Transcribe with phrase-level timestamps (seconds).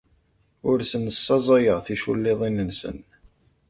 [0.69, 2.97] Ur asen-ssaẓayeɣ ticulliḍin-nsen.